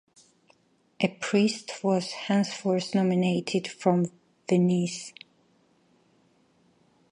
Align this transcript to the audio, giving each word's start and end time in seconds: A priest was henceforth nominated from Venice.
A 0.99 1.09
priest 1.09 1.83
was 1.83 2.09
henceforth 2.13 2.95
nominated 2.95 3.67
from 3.67 4.09
Venice. 4.49 5.13